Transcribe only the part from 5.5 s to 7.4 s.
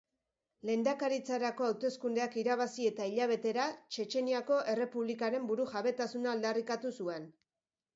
burujabetasuna aldarrikatu zuen.